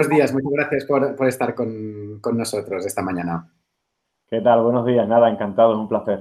[0.00, 0.32] Buenos días.
[0.32, 3.52] Muchas gracias por, estar con, nosotros esta mañana.
[4.26, 4.62] ¿Qué tal?
[4.62, 5.06] Buenos días.
[5.06, 6.20] Nada, encantado, es un placer.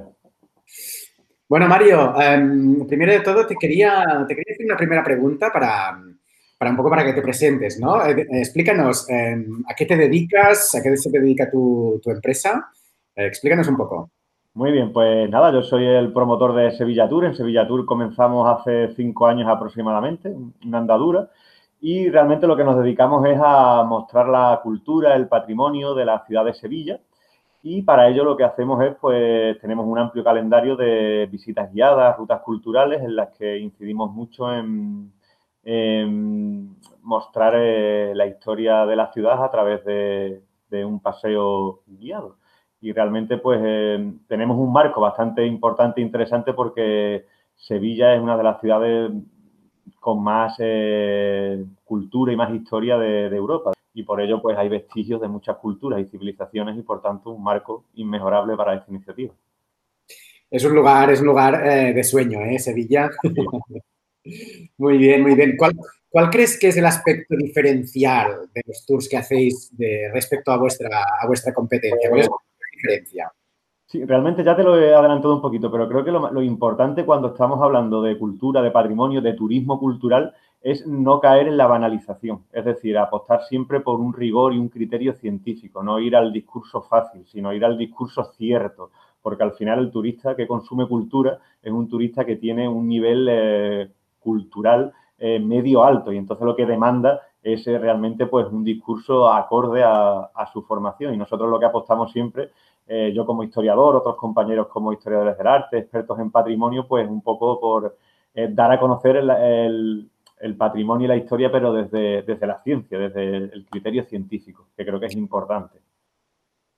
[1.48, 5.98] Bueno, Mario, em, primero de todo te quería, te quería hacer una primera pregunta para,
[5.98, 8.05] un poco para que te presentes, ¿no?
[8.05, 12.70] Eh, explícanos em, a qué te dedicas, a qué se dedica tu, empresa.
[13.16, 14.11] Eh, explícanos un poco.
[14.55, 17.23] Muy bien, pues nada, yo soy el promotor de Sevilla Tour.
[17.23, 21.30] En Sevilla Tour comenzamos hace cinco años aproximadamente, una andadura,
[21.81, 26.25] y realmente lo que nos dedicamos es a mostrar la cultura, el patrimonio de la
[26.25, 26.99] ciudad de Sevilla
[27.61, 32.17] y para ello lo que hacemos es, pues, tenemos un amplio calendario de visitas guiadas,
[32.17, 35.11] rutas culturales, en las que incidimos mucho en,
[37.02, 40.41] mostrar eh, la historia de la ciudad a través de,
[40.86, 42.38] un paseo guiado.
[42.81, 48.38] Y realmente, pues, eh, tenemos un marco bastante importante e interesante porque Sevilla es una
[48.38, 49.11] de las ciudades
[50.00, 55.22] con más eh, cultura y más historia de Europa y por ello pues hay vestigios
[55.22, 59.34] de muchas culturas y civilizaciones y por tanto un marco inmejorable para esta iniciativa.
[60.50, 62.58] Es un lugar, es un lugar eh, de sueño, ¿eh?
[62.58, 63.10] Sevilla.
[64.78, 65.56] muy bien, muy bien.
[65.58, 65.73] ¿Cuál,
[66.10, 70.58] ¿Cuál, crees que es el aspecto diferencial de los tours que hacéis de, respecto a
[70.58, 72.10] vuestra, a vuestra competencia?
[72.10, 72.36] ¿Cuál es la
[72.72, 73.32] diferencia?
[73.90, 77.30] Sí, realmente ya te lo he adelantado un poquito, pero creo que lo, importante cuando
[77.30, 82.44] estamos hablando de cultura, de patrimonio, de turismo cultural, es no caer en la banalización,
[82.54, 86.84] es decir, apostar siempre por un rigor y un criterio científico, no ir al discurso
[86.84, 88.92] fácil, sino ir al discurso cierto,
[89.23, 93.28] porque al final el turista que consume cultura es un turista que tiene un nivel
[93.28, 98.64] eh, cultural eh, medio alto y entonces lo que demanda es eh, realmente pues un
[98.64, 102.52] discurso acorde a, su formación y nosotros lo que apostamos siempre,
[103.14, 107.60] yo como historiador, otros compañeros como historiadores del arte, expertos en patrimonio, pues un poco
[107.60, 107.98] por
[108.33, 113.38] dar a conocer el el patrimonio y la historia, pero desde, desde la ciencia, desde
[113.38, 115.80] el criterio científico, que creo que es importante.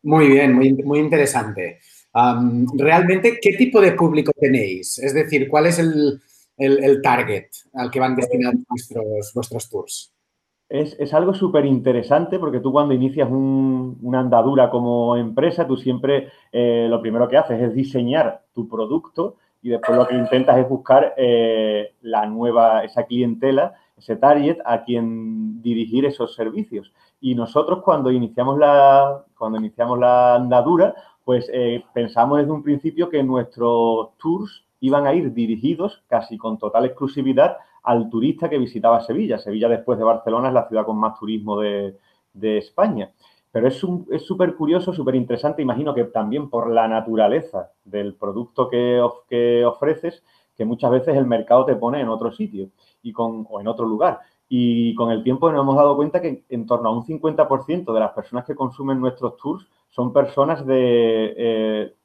[0.03, 1.79] Muy bien, muy, muy interesante.
[2.73, 4.97] realmente, ¿qué tipo de público tenéis?
[4.97, 10.10] Es decir, ¿cuál es el, target al que van destinados vuestros, vuestros tours?
[10.71, 16.87] Es, algo súper interesante porque tú cuando inicias una andadura como empresa, tú siempre eh,
[16.89, 21.13] lo primero que haces es diseñar tu producto y después lo que intentas es buscar
[21.17, 26.93] eh, la nueva, esa clientela, ese target a quien dirigir esos servicios.
[27.19, 30.95] Y nosotros cuando iniciamos la, cuando iniciamos la andadura,
[31.25, 36.57] pues eh, pensamos desde un principio que nuestros tours iban a ir dirigidos casi con
[36.57, 39.37] total exclusividad al turista que visitaba Sevilla.
[39.37, 41.97] Sevilla después de Barcelona es la ciudad con más turismo de,
[42.41, 43.11] España.
[43.51, 49.05] Pero es súper curioso, súper interesante, imagino que también por la naturaleza del producto que,
[49.27, 50.23] que, ofreces,
[50.55, 52.69] que muchas veces el mercado te pone en otro sitio
[53.01, 54.19] y con, o en otro lugar.
[54.47, 57.99] Y con el tiempo nos hemos dado cuenta que en torno a un 50% de
[57.99, 61.95] las personas que consumen nuestros tours son personas de eh,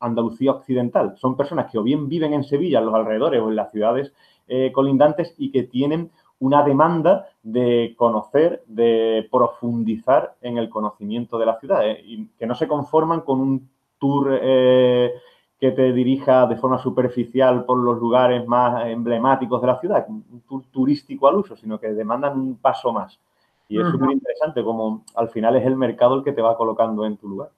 [0.00, 1.14] Andalucía Occidental.
[1.18, 4.12] Son personas que o bien viven en Sevilla, en los alrededores o en las ciudades
[4.52, 11.46] eh, colindantes y que tienen una demanda de conocer, de profundizar en el conocimiento de
[11.46, 15.12] la ciudad eh, y que no se conforman con un tour eh,
[15.60, 20.42] que te dirija de forma superficial por los lugares más emblemáticos de la ciudad, un
[20.48, 23.20] tour turístico al uso, sino que demandan un paso más.
[23.68, 27.06] Y es súper interesante como al final es el mercado el que te va colocando
[27.06, 27.50] en tu lugar.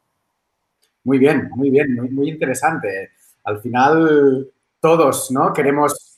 [1.05, 3.13] Muy bien, muy bien, muy, muy interesante.
[3.45, 5.53] Al final todos, ¿no?
[5.55, 6.12] Queremos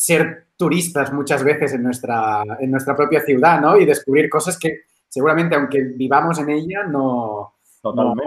[0.00, 3.76] ser turistas muchas veces en nuestra, en nuestra propia ciudad, ¿no?
[3.76, 7.52] Y descubrir cosas que seguramente, aunque vivamos en ella, no,
[7.82, 8.24] Totalmente.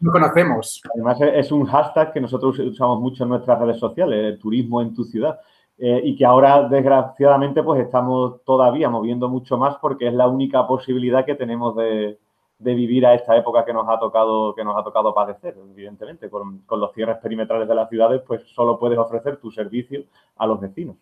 [0.00, 0.82] No, conocemos.
[0.94, 4.94] Además, es un hashtag que nosotros usamos mucho en nuestras redes sociales, el turismo en
[4.94, 5.40] tu ciudad.
[5.78, 10.66] Eh, y que ahora, desgraciadamente, pues estamos todavía moviendo mucho más porque es la única
[10.66, 12.18] posibilidad que tenemos de,
[12.58, 16.28] de vivir a esta época que nos ha tocado, que nos ha tocado padecer, evidentemente.
[16.28, 20.04] Con, con los cierres perimetrales de las ciudades, pues solo puedes ofrecer tu servicio
[20.36, 20.96] a los vecinos.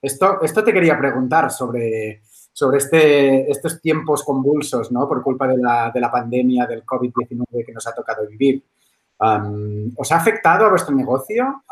[0.00, 2.22] Esto, esto te quería preguntar sobre,
[2.52, 5.08] sobre este, estos tiempos convulsos, ¿no?
[5.08, 8.62] Por culpa de la, de la pandemia, del COVID-19 que nos ha tocado vivir.
[9.96, 11.62] ¿Os ha afectado a vuestro negocio?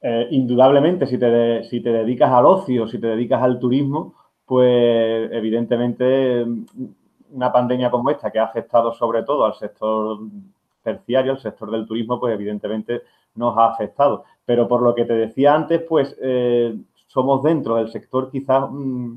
[0.00, 5.30] Eh, indudablemente, si te, si te dedicas al ocio, si te dedicas al turismo, pues
[5.32, 6.44] evidentemente
[7.30, 10.18] una pandemia como esta que ha afectado sobre todo al sector
[10.82, 13.02] terciario, al sector del turismo, pues evidentemente
[13.34, 14.24] nos ha afectado.
[14.44, 16.76] Pero por lo que te decía antes, pues eh,
[17.12, 19.16] somos dentro del sector quizás mm,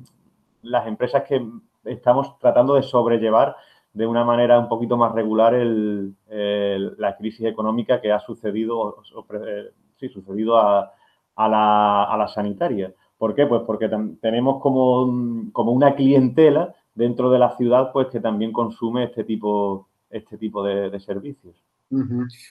[0.64, 1.46] las empresas que
[1.86, 3.56] estamos tratando de sobrellevar
[3.94, 9.02] de una manera un poquito más regular la crisis económica que ha sucedido,
[9.48, 10.92] eh, sí, sucedido a,
[11.38, 12.92] la, sanitaria.
[13.18, 13.46] ¿Por qué?
[13.46, 13.90] Pues porque
[14.22, 19.88] tenemos como, como una clientela dentro de la ciudad, pues que también consume este tipo,
[20.10, 21.56] este tipo de, servicios.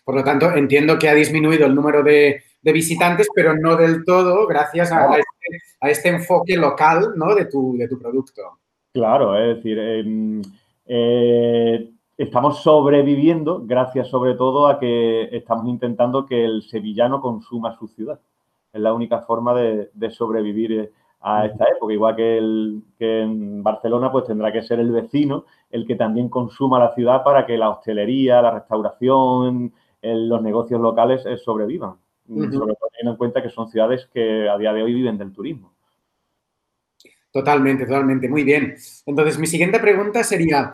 [0.04, 4.46] Por lo tanto, entiendo que ha disminuido el número de, visitantes, pero no del todo
[4.46, 5.10] gracias a,
[5.44, 7.34] este, este, enfoque local ¿no?
[7.34, 8.42] de, tu, de tu producto.
[8.92, 10.42] Claro, es decir, em,
[10.86, 17.88] eh, estamos sobreviviendo gracias sobre todo a que estamos intentando que el sevillano consuma su
[17.88, 18.20] ciudad.
[18.72, 21.92] Es la única forma de, sobrevivir eh, a esta época.
[21.92, 25.44] Igual que, el, que en Barcelona, pues tendrá que ser el vecino
[25.74, 31.26] el que también consuma la ciudad para que la hostelería, la restauración, los negocios locales
[32.26, 35.32] Sobre todo teniendo en cuenta que son ciudades que a día de hoy viven del
[35.32, 35.74] turismo.
[37.30, 38.28] Totalmente, totalmente.
[38.28, 38.76] Muy bien.
[39.06, 40.72] Entonces, mi siguiente pregunta sería,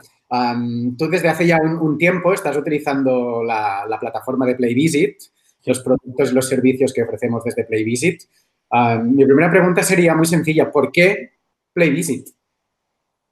[0.98, 5.16] tú desde hace ya un, tiempo estás utilizando la, plataforma de PlayVisit,
[5.64, 8.22] los productos y los servicios que ofrecemos desde PlayVisit.
[9.04, 11.32] mi primera pregunta sería muy sencilla, ¿por qué
[11.72, 12.28] PlayVisit?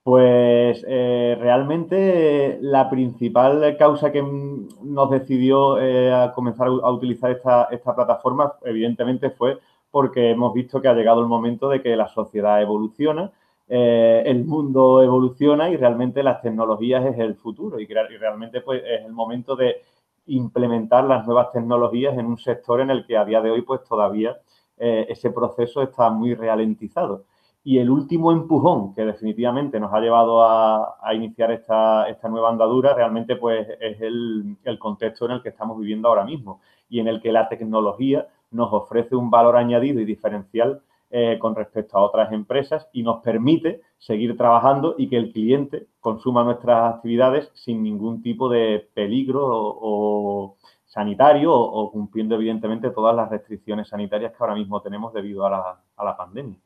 [0.09, 7.95] Pues eh, realmente la principal causa que nos decidió eh, a comenzar a utilizar esta,
[7.95, 9.59] plataforma, evidentemente, fue
[9.91, 13.31] porque hemos visto que ha llegado el momento de que la sociedad evoluciona
[13.69, 19.05] eh, el mundo evoluciona y realmente las tecnologías es el futuro y, realmente pues, es
[19.05, 19.83] el momento de
[20.25, 23.85] implementar las nuevas tecnologías en un sector en el que a día de hoy pues
[23.85, 24.39] todavía
[24.79, 27.25] ese proceso está muy ralentizado.
[27.69, 33.37] Y el último empujón que definitivamente nos ha llevado a, iniciar esta, nueva andadura realmente
[33.37, 37.31] pues es el, contexto en el que estamos viviendo ahora mismo y en el que
[37.31, 40.81] la tecnología nos ofrece un valor añadido y diferencial
[41.11, 45.89] eh, con respecto a otras empresas y nos permite seguir trabajando y que el cliente
[46.01, 50.57] consuma nuestras actividades sin ningún tipo de peligro o,
[50.87, 56.17] sanitario o, cumpliendo evidentemente todas las restricciones sanitarias que ahora mismo tenemos debido a la,
[56.17, 56.57] pandemia.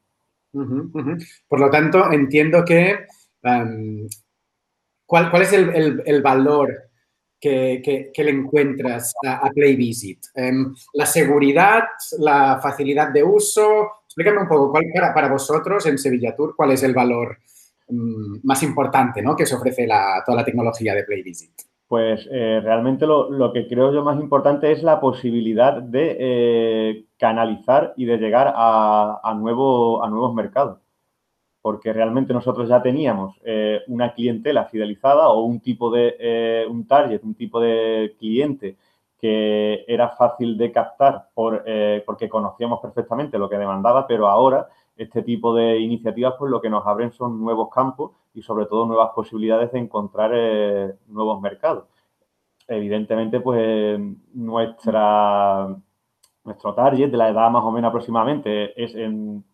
[0.52, 3.06] Por lo tanto, entiendo que
[3.42, 4.06] em,
[5.06, 6.90] ¿cuál, es el, valor
[7.40, 10.26] que, le encuentras a, PlayVisit?
[10.34, 11.84] Em, ¿La seguridad,
[12.18, 16.72] la facilidad de uso, Explícame un poco, ¿cuál para, para vosotros en Sevilla Tour, cuál
[16.72, 17.38] es el valor
[17.88, 19.34] mm, más importante ¿no?
[19.34, 19.88] que se ofrece
[20.26, 21.71] toda la tecnología de PlayVisit?
[21.92, 27.92] Pues eh, realmente lo, que creo yo más importante es la posibilidad de eh, canalizar
[27.98, 30.78] y de llegar a, nuevo, a nuevos mercados.
[31.60, 37.20] Porque realmente nosotros ya teníamos eh, una clientela fidelizada o un tipo de, un target,
[37.24, 38.78] un tipo de cliente
[39.20, 44.66] que era fácil de captar por, eh, porque conocíamos perfectamente lo que demandaba, pero ahora
[44.96, 48.86] este tipo de iniciativas pues lo que nos abren son nuevos campos y sobre todo
[48.86, 51.84] nuevas posibilidades de encontrar eh, nuevos mercados.
[52.68, 54.00] Evidentemente pues
[54.34, 55.68] nuestra,
[56.44, 59.44] nuestro target de la edad más o menos aproximadamente es en,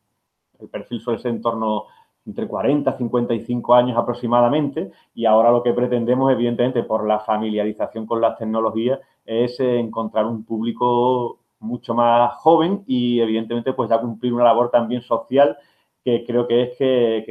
[0.61, 1.85] el perfil suele ser en torno
[2.27, 8.07] entre 40 y 55 años aproximadamente y ahora lo que pretendemos evidentemente por la familiarización
[8.07, 14.33] con las tecnologías es encontrar un público mucho más joven y evidentemente pues ya cumplir
[14.33, 15.57] una labor también social
[16.05, 17.25] que creo que es que,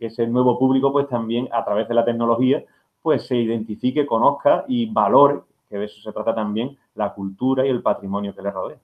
[0.00, 2.64] ese nuevo público pues también a través de la tecnología
[3.02, 7.68] pues se identifique, conozca y valore, que de eso se trata también, la cultura y
[7.68, 8.78] el patrimonio que le rodea.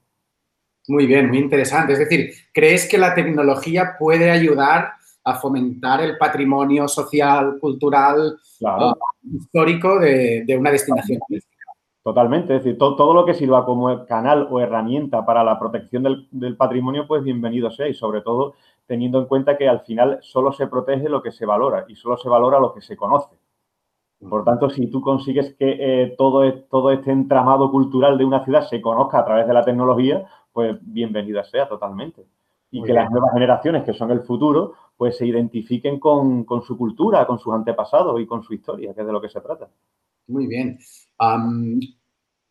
[0.89, 1.95] Muy bien, muy interesante.
[1.95, 4.93] Es decir, ¿crees que la tecnología puede ayudar
[5.25, 8.93] a fomentar el patrimonio social, cultural, ah,
[9.23, 11.21] histórico de, de, una destinación
[12.03, 16.57] Totalmente, es decir, todo, lo que sirva como canal o herramienta para la protección del,
[16.57, 18.55] patrimonio, pues bienvenido sea y sobre todo
[18.87, 22.17] teniendo en cuenta que al final solo se protege lo que se valora y solo
[22.17, 23.37] se valora lo que se conoce.
[24.29, 28.67] Por tanto, si tú consigues que eh, todo, todo este entramado cultural de una ciudad
[28.67, 32.25] se conozca a través de la tecnología, pues bienvenida sea totalmente.
[32.71, 36.77] Y que las nuevas generaciones, que son el futuro, pues se identifiquen con, con, su
[36.77, 39.69] cultura, con sus antepasados y con su historia, que es de lo que se trata.
[40.27, 40.79] Muy bien.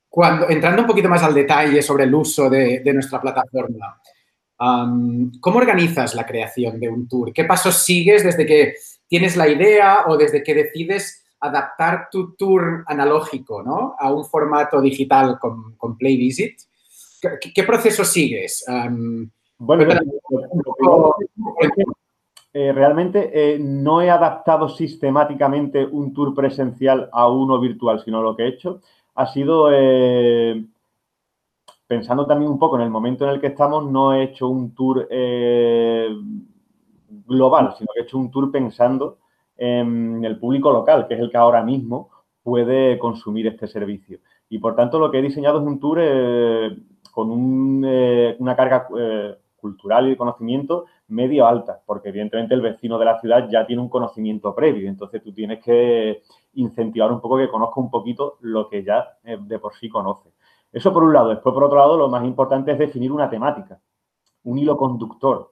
[0.10, 4.00] Cuando, entrando un poquito más al detalle sobre el uso de, nuestra plataforma,
[5.40, 7.34] ¿cómo organizas la creación de un tour?
[7.34, 8.76] ¿Qué pasos sigues desde que
[9.08, 13.96] tienes la idea o desde que decides adaptar tu tour analógico ¿no?
[13.98, 16.60] a un formato digital con, con Play Visit?
[17.54, 18.66] ¿Qué, proceso sigues?
[19.58, 19.94] bueno,
[22.52, 28.36] eh, realmente eh, no he adaptado sistemáticamente un tour presencial a uno virtual, sino lo
[28.36, 28.82] que he hecho
[29.16, 30.66] ha sido, eh,
[31.86, 34.74] pensando también un poco en el momento en el que estamos, no he hecho un
[34.74, 35.08] tour
[37.26, 39.20] global, sino que he hecho un tour pensando
[39.58, 42.10] en el público local, que es el que ahora mismo
[42.42, 44.20] puede consumir este servicio.
[44.50, 46.00] Y por tanto lo que he diseñado es un tour
[47.12, 48.88] con una carga
[49.58, 53.66] cultural y de conocimiento media o alta, porque evidentemente el vecino de la ciudad ya
[53.66, 56.22] tiene un conocimiento previo, entonces tú tienes que
[56.54, 60.30] incentivar un poco que conozca un poquito lo que ya eh, de por sí conoce.
[60.72, 61.30] Eso por un lado.
[61.30, 63.80] Después, por otro lado, lo más importante es definir una temática,
[64.44, 65.52] un hilo conductor.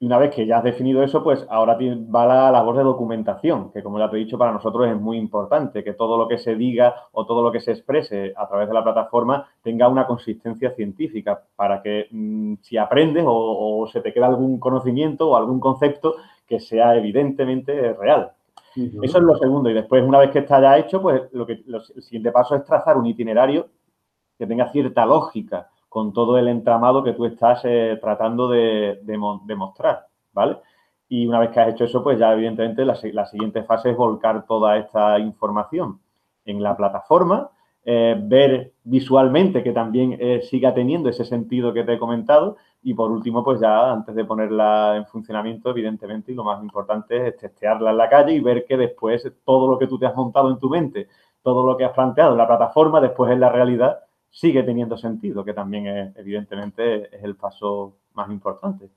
[0.00, 3.70] Y una vez que ya has definido eso, pues ahora va la labor de documentación,
[3.72, 6.36] que como ya te he dicho, para nosotros es muy importante, que todo lo que
[6.36, 10.06] se diga o todo lo que se exprese a través de la plataforma tenga una
[10.06, 15.60] consistencia científica, para que mm, si aprendes o, se te queda algún conocimiento o algún
[15.60, 18.32] concepto, que sea evidentemente real.
[18.76, 19.70] Eso es lo segundo.
[19.70, 22.64] Y después, una vez que está ya hecho, pues lo que, el siguiente paso es
[22.64, 23.68] trazar un itinerario
[24.36, 28.98] que tenga cierta lógica con todo el entramado que tú estás eh, tratando de,
[29.56, 30.56] mostrar, ¿vale?
[31.08, 34.44] Y una vez que has hecho eso, pues ya evidentemente la, siguiente fase es volcar
[34.44, 36.00] toda esta información
[36.46, 37.48] en la plataforma,
[37.84, 42.92] eh, ver visualmente que también eh, siga teniendo ese sentido que te he comentado y
[42.92, 47.36] por último, pues ya antes de ponerla en funcionamiento, evidentemente, y lo más importante es
[47.36, 50.50] testearla en la calle y ver que después todo lo que tú te has montado
[50.50, 51.06] en tu mente,
[51.40, 54.00] todo lo que has planteado en la plataforma, después en la realidad
[54.34, 58.90] sigue teniendo sentido, que también es, evidentemente es el paso más importante.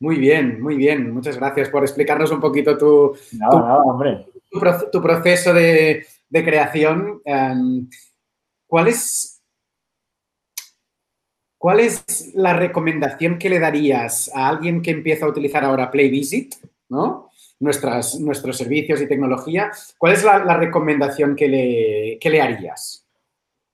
[0.00, 1.12] Muy bien, muy bien.
[1.12, 3.16] Muchas gracias por explicarnos un poquito tu,
[4.92, 7.22] tu, proceso de, creación.
[7.24, 7.88] Em,
[8.66, 9.42] ¿cuál, es,
[11.56, 16.54] ¿Cuál es la recomendación que le darías a alguien que empieza a utilizar ahora PlayVisit,
[16.90, 17.30] ¿no?
[17.60, 19.72] Nuestras, nuestros servicios y tecnología?
[19.96, 23.07] ¿Cuál es la, recomendación que le, que le harías?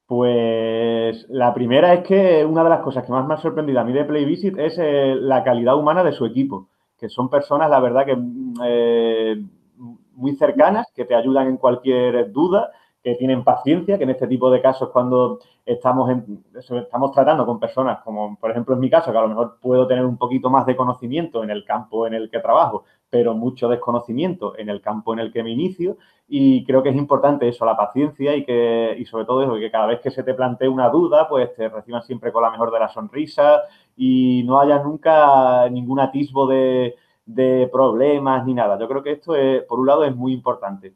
[0.06, 3.84] Pues la primera es que una de las cosas que más me ha sorprendido a
[3.84, 6.68] mí de PlayVisit es eh, la calidad humana de su equipo,
[6.98, 8.16] que son personas, la verdad, que
[8.64, 9.42] eh,
[10.14, 12.70] muy cercanas, que te ayudan en cualquier duda,
[13.02, 16.10] que tienen paciencia, que en este tipo de casos cuando estamos,
[16.54, 19.86] estamos tratando con personas como, por ejemplo, en mi caso, que a lo mejor puedo
[19.86, 22.84] tener un poquito más de conocimiento en el campo en el que trabajo,
[23.14, 25.98] pero mucho desconocimiento en el campo en el que me inicio.
[26.26, 29.70] Y creo que es importante eso, la paciencia y que, y sobre todo eso, que
[29.70, 32.72] cada vez que se te plantee una duda, pues te reciban siempre con la mejor
[32.72, 33.60] de las sonrisas
[33.96, 38.76] y no haya nunca ningún atisbo de, de problemas ni nada.
[38.80, 40.92] Yo creo que esto, es, por un lado, es muy importante.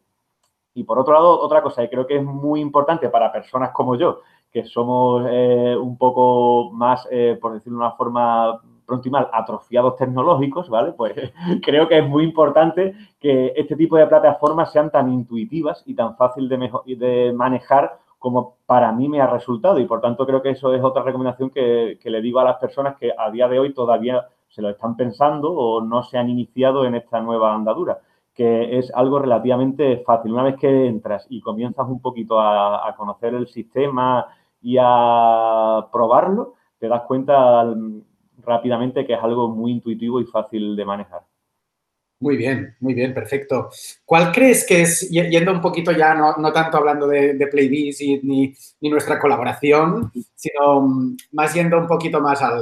[0.75, 3.95] Y por otro lado, otra cosa que creo que es muy importante para personas como
[3.95, 9.13] yo, que somos eh, un poco más, eh, por decirlo de una forma pronto y
[9.13, 10.93] mal, atrofiados tecnológicos, ¿vale?
[10.93, 11.15] Pues
[11.63, 16.17] creo que es muy importante que este tipo de plataformas sean tan intuitivas y tan
[16.17, 19.79] fácil de, manejar como para mí me ha resultado.
[19.79, 22.97] Y por tanto creo que eso es otra recomendación que le digo a las personas
[22.97, 26.85] que a día de hoy todavía se lo están pensando o no se han iniciado
[26.85, 28.01] en esta nueva andadura
[28.39, 30.33] que es algo relativamente fácil.
[30.33, 34.29] Una vez que entras y comienzas un poquito a, conocer el sistema
[34.63, 37.65] y a probarlo, te das cuenta
[38.39, 41.23] rápidamente que es algo muy intuitivo y fácil de manejar.
[42.21, 43.71] Muy bien, muy bien, perfecto.
[44.05, 48.53] ¿Cuál crees que es, yendo un poquito ya, no, tanto hablando de, de PlayVisit ni,
[48.81, 52.61] ni nuestra colaboración, sino más yendo un poquito más al,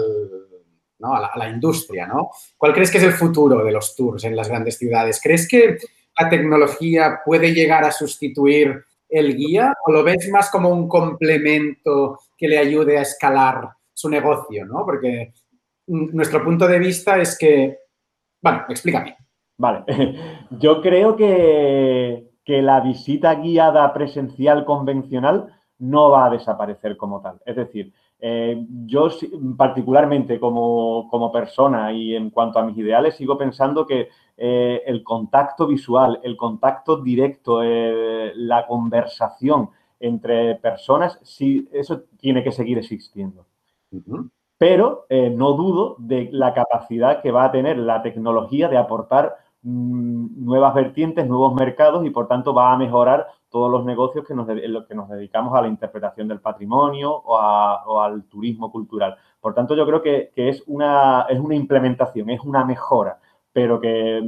[1.02, 2.30] a, la, industria, ¿no?
[2.56, 5.20] ¿Cuál crees que es el futuro de los tours en las grandes ciudades?
[5.22, 5.78] ¿Crees que
[6.18, 12.20] la tecnología puede llegar a sustituir el guía o lo ves más como un complemento
[12.36, 14.84] que le ayude a escalar su negocio, ¿no?
[14.84, 15.32] Porque
[15.86, 17.78] nuestro punto de vista es que,
[18.42, 19.16] bueno, explícame.
[19.58, 19.84] Vale,
[20.50, 27.40] yo creo que, que la visita guiada presencial convencional no va a desaparecer como tal.
[27.44, 29.08] Es decir, eh, yo
[29.58, 35.66] particularmente como, persona y en cuanto a mis ideales sigo pensando que eh, el contacto
[35.66, 43.46] visual, el contacto directo, eh, la conversación entre personas, sí, eso tiene que seguir existiendo.
[44.58, 50.44] Pero no dudo de la capacidad que va a tener la tecnología de aportar mm,
[50.44, 54.46] nuevas vertientes, nuevos mercados y por tanto va a mejorar todos los negocios que nos,
[54.46, 59.16] que nos dedicamos a la interpretación del patrimonio o, al turismo cultural.
[59.40, 63.18] Por tanto, yo creo que, es, una, es una implementación, es una mejora,
[63.52, 64.20] pero que,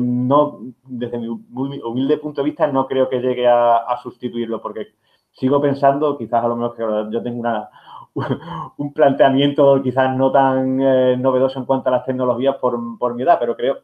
[0.00, 4.94] no, desde mi humilde punto de vista, no creo que llegue a, sustituirlo, porque
[5.32, 7.68] sigo pensando, quizás a lo mejor que yo tengo una,
[8.78, 13.22] un planteamiento quizás no tan eh, novedoso en cuanto a las tecnologías por, por mi
[13.22, 13.78] edad, pero creo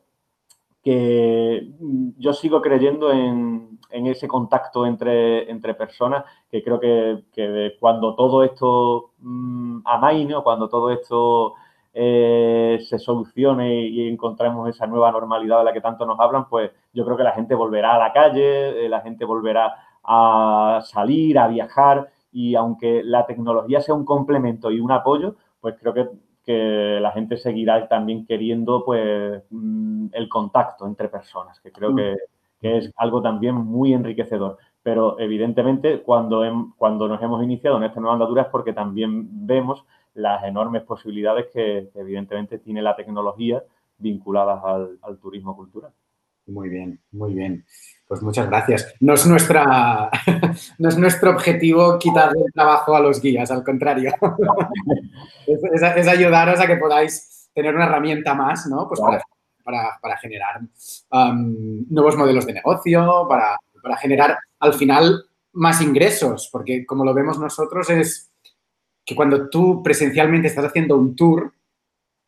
[0.82, 1.70] que
[2.18, 8.42] yo sigo creyendo en, en ese contacto entre, entre personas, que creo que, cuando todo
[8.42, 11.54] esto mmm, amaine o cuando todo esto
[11.94, 16.70] eh, se solucione y encontremos esa nueva normalidad de la que tanto nos hablan, pues
[16.92, 21.38] yo creo que la gente volverá a la calle, eh, la gente volverá a salir,
[21.38, 26.08] a viajar y aunque la tecnología sea un complemento y un apoyo, pues creo que
[26.44, 32.16] que la gente seguirá también queriendo pues mm, el contacto entre personas, que creo que,
[32.60, 34.56] es algo también muy enriquecedor.
[34.84, 36.42] Pero evidentemente cuando,
[36.76, 39.84] cuando nos hemos iniciado en esta nueva andadura es porque también vemos
[40.14, 43.64] las enormes posibilidades que, evidentemente tiene la tecnología
[43.98, 44.62] vinculadas
[45.02, 45.92] al turismo cultural.
[46.46, 47.64] Muy bien, muy bien.
[48.06, 48.94] Pues muchas gracias.
[49.00, 50.10] No es, nuestra,
[50.78, 54.12] no es nuestro objetivo quitarle el trabajo a los guías, al contrario.
[55.46, 58.88] es, ayudaros a que podáis tener una herramienta más, ¿no?
[58.88, 59.00] Pues
[59.64, 60.60] para, generar
[61.10, 67.14] um, nuevos modelos de negocio, para, para generar al final más ingresos, porque como lo
[67.14, 68.32] vemos nosotros es
[69.04, 71.52] que cuando tú presencialmente estás haciendo un tour,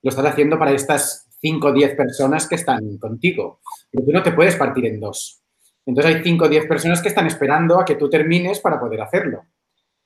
[0.02, 3.60] lo estás haciendo para estas 5 o 10 personas que están contigo,
[3.90, 5.42] pero tú no te puedes partir en dos.
[5.84, 9.02] Entonces hay 5 o 10 personas que están esperando a que tú termines para poder
[9.02, 9.42] hacerlo.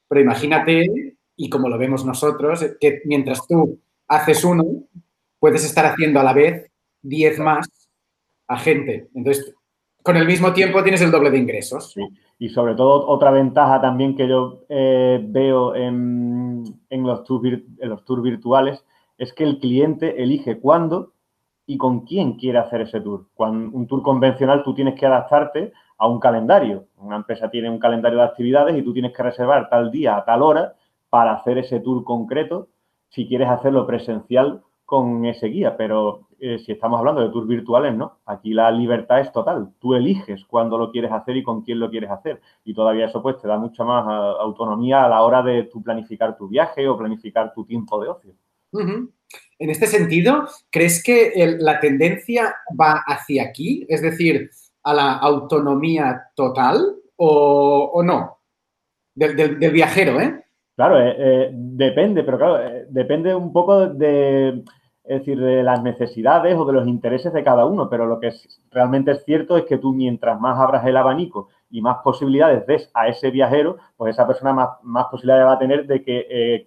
[0.09, 4.65] Pero imagínate, y como lo vemos nosotros, que mientras tú haces uno,
[5.39, 7.69] puedes estar haciendo a la vez 10 más
[8.49, 9.09] a gente.
[9.15, 9.55] Entonces,
[10.03, 11.95] con el mismo tiempo tienes el doble de ingresos.
[12.41, 18.05] Y sobre todo otra ventaja también que yo eh, veo en, los tours, en los
[18.05, 18.85] tours virtuales
[19.19, 21.13] es que el cliente elige cuándo
[21.69, 23.27] y con quién quiere hacer ese tour.
[23.37, 26.87] Un tour convencional tú tienes que adaptarte a un calendario.
[26.97, 30.25] Una empresa tiene un calendario de actividades y tú tienes que reservar tal día a
[30.25, 30.77] tal hora
[31.11, 32.69] para hacer ese tour concreto
[33.11, 35.77] si quieres hacerlo presencial con ese guía.
[35.77, 38.17] Pero eh, si estamos hablando de tours virtuales, no.
[38.25, 39.75] Aquí la libertad es total.
[39.79, 42.41] Tú eliges cuándo lo quieres hacer y con quién lo quieres hacer.
[42.65, 45.83] Y todavía eso pues te da mucha más ah, autonomía a la hora de tú
[45.83, 48.33] planificar tu viaje o planificar tu tiempo de ocio.
[49.59, 53.85] En este sentido, ¿crees que la tendencia va hacia aquí?
[53.89, 54.51] Es decir,
[54.85, 58.39] a la autonomía total o, no?
[59.15, 60.45] Del, viajero, ¿eh?
[60.77, 64.63] Claro, eh, eh, depende, pero claro, eh, depende un poco de,
[65.03, 68.33] decir, de las necesidades o de los intereses de cada uno, pero lo que
[68.71, 72.89] realmente es cierto es que tú mientras más abras el abanico y más posibilidades des
[72.95, 76.65] a ese viajero, pues esa persona más, más posibilidades va a tener de que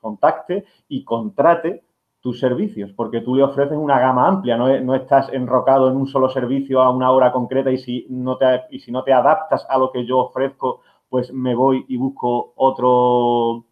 [0.00, 1.82] contacte y contrate
[2.20, 6.28] tus servicios, porque tú le ofreces una gama amplia, no, estás enrocado en un solo
[6.28, 9.78] servicio a una hora concreta y si, no te, y si no te adaptas a
[9.78, 13.64] lo que yo ofrezco, pues me voy y busco otro,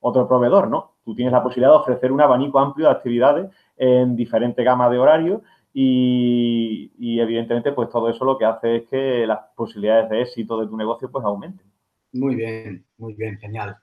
[0.00, 0.92] otro proveedor, ¿no?
[1.04, 4.98] Tú tienes la posibilidad de ofrecer un abanico amplio de actividades en diferentes gamas de
[4.98, 5.42] horario
[5.72, 10.60] y, y, evidentemente pues todo eso lo que hace es que las posibilidades de éxito
[10.60, 11.66] de tu negocio pues aumenten.
[12.12, 13.76] Muy bien, muy bien, genial.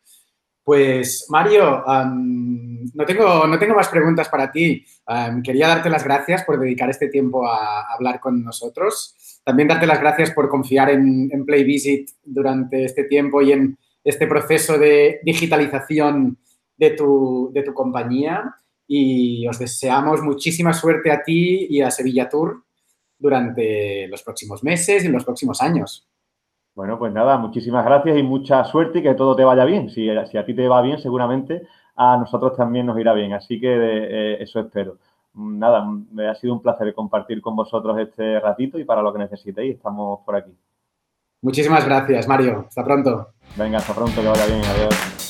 [0.71, 4.85] Pues Mario, no, tengo, no tengo más preguntas para ti.
[5.43, 9.41] quería darte las gracias por dedicar este tiempo a, hablar con nosotros.
[9.43, 14.27] También darte las gracias por confiar en, en PlayVisit durante este tiempo y en este
[14.27, 16.37] proceso de digitalización
[16.77, 18.55] de tu, de tu compañía.
[18.87, 22.63] Y os deseamos muchísima suerte a ti y a Sevilla Tour
[23.19, 26.07] durante los próximos meses y los próximos años.
[26.73, 29.89] Bueno, pues nada, muchísimas gracias y mucha suerte y que todo te vaya bien.
[29.89, 33.33] Si, si a ti te va bien, seguramente a nosotros también nos irá bien.
[33.33, 34.97] Así que eh, eso espero.
[35.33, 39.19] Nada, me ha sido un placer compartir con vosotros este ratito y para lo que
[39.19, 40.51] necesitéis estamos por aquí.
[41.41, 42.65] Muchísimas gracias, Mario.
[42.67, 43.27] Hasta pronto.
[43.57, 44.61] Venga, hasta pronto, que vaya bien.
[44.63, 45.20] Adiós.